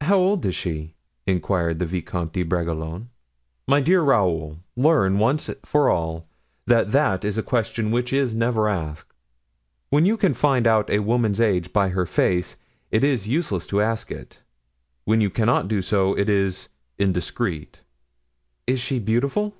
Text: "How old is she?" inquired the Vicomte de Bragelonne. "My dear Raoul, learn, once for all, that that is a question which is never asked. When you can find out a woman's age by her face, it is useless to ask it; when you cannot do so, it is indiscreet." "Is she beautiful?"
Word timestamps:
"How 0.00 0.16
old 0.18 0.46
is 0.46 0.54
she?" 0.54 0.94
inquired 1.26 1.80
the 1.80 1.86
Vicomte 1.86 2.32
de 2.34 2.44
Bragelonne. 2.44 3.08
"My 3.66 3.80
dear 3.80 4.00
Raoul, 4.00 4.60
learn, 4.76 5.18
once 5.18 5.50
for 5.64 5.90
all, 5.90 6.28
that 6.68 6.92
that 6.92 7.24
is 7.24 7.36
a 7.36 7.42
question 7.42 7.90
which 7.90 8.12
is 8.12 8.32
never 8.32 8.68
asked. 8.68 9.12
When 9.90 10.06
you 10.06 10.16
can 10.16 10.34
find 10.34 10.68
out 10.68 10.88
a 10.88 11.00
woman's 11.00 11.40
age 11.40 11.72
by 11.72 11.88
her 11.88 12.06
face, 12.06 12.54
it 12.92 13.02
is 13.02 13.26
useless 13.26 13.66
to 13.66 13.80
ask 13.80 14.12
it; 14.12 14.40
when 15.04 15.20
you 15.20 15.30
cannot 15.30 15.66
do 15.66 15.82
so, 15.82 16.16
it 16.16 16.28
is 16.28 16.68
indiscreet." 16.96 17.80
"Is 18.68 18.78
she 18.78 19.00
beautiful?" 19.00 19.56